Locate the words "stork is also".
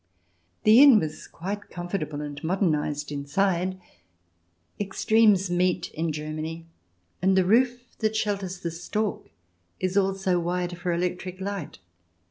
8.71-10.39